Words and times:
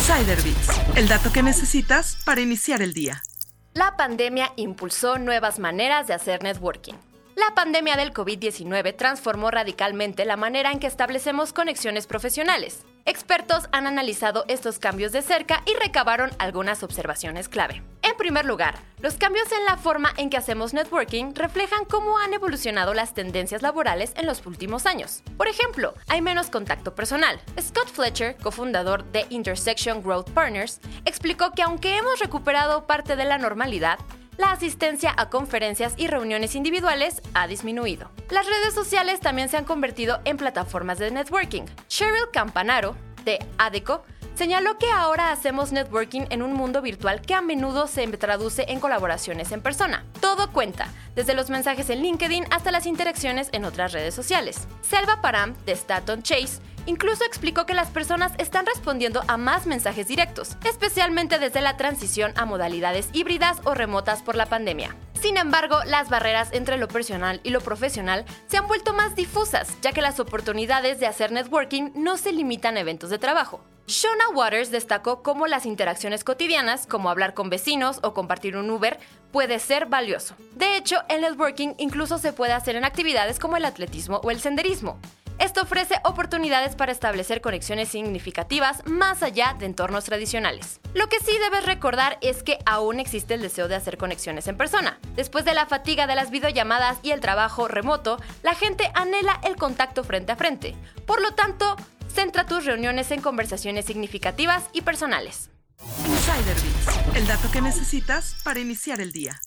Insider 0.00 0.38
el 0.96 1.08
dato 1.08 1.30
que 1.30 1.42
necesitas 1.42 2.16
para 2.24 2.40
iniciar 2.40 2.80
el 2.80 2.94
día. 2.94 3.22
La 3.74 3.98
pandemia 3.98 4.50
impulsó 4.56 5.18
nuevas 5.18 5.58
maneras 5.58 6.06
de 6.06 6.14
hacer 6.14 6.42
networking. 6.42 6.94
La 7.36 7.54
pandemia 7.54 7.96
del 7.96 8.14
COVID-19 8.14 8.96
transformó 8.96 9.50
radicalmente 9.50 10.24
la 10.24 10.38
manera 10.38 10.72
en 10.72 10.78
que 10.78 10.86
establecemos 10.86 11.52
conexiones 11.52 12.06
profesionales. 12.06 12.86
Expertos 13.04 13.68
han 13.72 13.86
analizado 13.86 14.46
estos 14.48 14.78
cambios 14.78 15.12
de 15.12 15.20
cerca 15.20 15.62
y 15.66 15.74
recabaron 15.78 16.30
algunas 16.38 16.82
observaciones 16.82 17.50
clave. 17.50 17.82
Primer 18.20 18.44
lugar, 18.44 18.74
los 19.00 19.14
cambios 19.14 19.50
en 19.50 19.64
la 19.64 19.78
forma 19.78 20.12
en 20.18 20.28
que 20.28 20.36
hacemos 20.36 20.74
networking 20.74 21.32
reflejan 21.34 21.86
cómo 21.86 22.18
han 22.18 22.34
evolucionado 22.34 22.92
las 22.92 23.14
tendencias 23.14 23.62
laborales 23.62 24.12
en 24.14 24.26
los 24.26 24.44
últimos 24.44 24.84
años. 24.84 25.22
Por 25.38 25.48
ejemplo, 25.48 25.94
hay 26.06 26.20
menos 26.20 26.50
contacto 26.50 26.94
personal. 26.94 27.40
Scott 27.58 27.88
Fletcher, 27.88 28.36
cofundador 28.36 29.10
de 29.10 29.24
Intersection 29.30 30.02
Growth 30.02 30.28
Partners, 30.32 30.82
explicó 31.06 31.52
que 31.52 31.62
aunque 31.62 31.96
hemos 31.96 32.18
recuperado 32.18 32.86
parte 32.86 33.16
de 33.16 33.24
la 33.24 33.38
normalidad, 33.38 33.98
la 34.36 34.52
asistencia 34.52 35.14
a 35.16 35.30
conferencias 35.30 35.94
y 35.96 36.06
reuniones 36.06 36.54
individuales 36.54 37.22
ha 37.32 37.46
disminuido. 37.46 38.10
Las 38.28 38.44
redes 38.44 38.74
sociales 38.74 39.20
también 39.20 39.48
se 39.48 39.56
han 39.56 39.64
convertido 39.64 40.20
en 40.26 40.36
plataformas 40.36 40.98
de 40.98 41.10
networking. 41.10 41.62
Cheryl 41.88 42.30
Campanaro, 42.30 42.96
de 43.24 43.38
ADECO, 43.56 44.04
señaló 44.40 44.78
que 44.78 44.90
ahora 44.90 45.32
hacemos 45.32 45.70
networking 45.70 46.22
en 46.30 46.40
un 46.40 46.54
mundo 46.54 46.80
virtual 46.80 47.20
que 47.20 47.34
a 47.34 47.42
menudo 47.42 47.86
se 47.86 48.06
traduce 48.16 48.64
en 48.68 48.80
colaboraciones 48.80 49.52
en 49.52 49.60
persona. 49.60 50.06
Todo 50.22 50.50
cuenta, 50.50 50.88
desde 51.14 51.34
los 51.34 51.50
mensajes 51.50 51.90
en 51.90 52.00
LinkedIn 52.00 52.46
hasta 52.50 52.70
las 52.70 52.86
interacciones 52.86 53.50
en 53.52 53.66
otras 53.66 53.92
redes 53.92 54.14
sociales. 54.14 54.66
Selva 54.80 55.20
Param, 55.20 55.54
de 55.66 55.72
Staton 55.72 56.22
Chase, 56.22 56.62
Incluso 56.86 57.24
explicó 57.24 57.66
que 57.66 57.74
las 57.74 57.90
personas 57.90 58.32
están 58.38 58.64
respondiendo 58.64 59.22
a 59.28 59.36
más 59.36 59.66
mensajes 59.66 60.08
directos, 60.08 60.56
especialmente 60.64 61.38
desde 61.38 61.60
la 61.60 61.76
transición 61.76 62.32
a 62.36 62.46
modalidades 62.46 63.10
híbridas 63.12 63.58
o 63.64 63.74
remotas 63.74 64.22
por 64.22 64.34
la 64.34 64.46
pandemia. 64.46 64.96
Sin 65.20 65.36
embargo, 65.36 65.80
las 65.84 66.08
barreras 66.08 66.48
entre 66.52 66.78
lo 66.78 66.88
personal 66.88 67.40
y 67.44 67.50
lo 67.50 67.60
profesional 67.60 68.24
se 68.48 68.56
han 68.56 68.66
vuelto 68.66 68.94
más 68.94 69.14
difusas, 69.14 69.76
ya 69.82 69.92
que 69.92 70.00
las 70.00 70.18
oportunidades 70.18 70.98
de 70.98 71.06
hacer 71.06 71.30
networking 71.30 71.90
no 71.94 72.16
se 72.16 72.32
limitan 72.32 72.78
a 72.78 72.80
eventos 72.80 73.10
de 73.10 73.18
trabajo. 73.18 73.62
Shona 73.90 74.28
Waters 74.32 74.70
destacó 74.70 75.20
cómo 75.20 75.48
las 75.48 75.66
interacciones 75.66 76.22
cotidianas, 76.22 76.86
como 76.86 77.10
hablar 77.10 77.34
con 77.34 77.50
vecinos 77.50 77.98
o 78.04 78.14
compartir 78.14 78.56
un 78.56 78.70
Uber, 78.70 79.00
puede 79.32 79.58
ser 79.58 79.86
valioso. 79.86 80.36
De 80.54 80.76
hecho, 80.76 80.98
el 81.08 81.22
networking 81.22 81.74
incluso 81.76 82.18
se 82.18 82.32
puede 82.32 82.52
hacer 82.52 82.76
en 82.76 82.84
actividades 82.84 83.40
como 83.40 83.56
el 83.56 83.64
atletismo 83.64 84.20
o 84.22 84.30
el 84.30 84.38
senderismo. 84.38 85.00
Esto 85.40 85.62
ofrece 85.62 85.96
oportunidades 86.04 86.76
para 86.76 86.92
establecer 86.92 87.40
conexiones 87.40 87.88
significativas 87.88 88.86
más 88.86 89.24
allá 89.24 89.56
de 89.58 89.66
entornos 89.66 90.04
tradicionales. 90.04 90.78
Lo 90.94 91.08
que 91.08 91.18
sí 91.18 91.32
debes 91.40 91.66
recordar 91.66 92.16
es 92.20 92.44
que 92.44 92.58
aún 92.66 93.00
existe 93.00 93.34
el 93.34 93.42
deseo 93.42 93.66
de 93.66 93.74
hacer 93.74 93.98
conexiones 93.98 94.46
en 94.46 94.56
persona. 94.56 95.00
Después 95.16 95.44
de 95.44 95.54
la 95.54 95.66
fatiga 95.66 96.06
de 96.06 96.14
las 96.14 96.30
videollamadas 96.30 96.98
y 97.02 97.10
el 97.10 97.20
trabajo 97.20 97.66
remoto, 97.66 98.20
la 98.44 98.54
gente 98.54 98.88
anhela 98.94 99.40
el 99.42 99.56
contacto 99.56 100.04
frente 100.04 100.30
a 100.30 100.36
frente. 100.36 100.76
Por 101.06 101.20
lo 101.20 101.32
tanto, 101.32 101.74
centra 102.14 102.46
tus 102.46 102.64
reuniones 102.64 103.10
en 103.10 103.20
conversaciones 103.20 103.86
significativas 103.86 104.64
y 104.72 104.82
personales. 104.82 105.50
Insider 106.06 106.56
Bits, 106.56 107.16
el 107.16 107.26
dato 107.26 107.50
que 107.50 107.60
necesitas 107.62 108.36
para 108.44 108.60
iniciar 108.60 109.00
el 109.00 109.12
día. 109.12 109.40